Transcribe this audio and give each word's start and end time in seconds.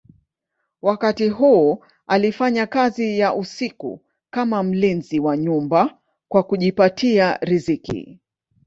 Wakati 0.81 1.29
huu 1.29 1.85
alifanya 2.07 2.67
kazi 2.67 3.19
ya 3.19 3.33
usiku 3.33 3.99
kama 4.29 4.63
mlinzi 4.63 5.19
wa 5.19 5.37
nyumba 5.37 5.97
kwa 6.27 6.43
kujipatia 6.43 7.37
riziki. 7.41 8.19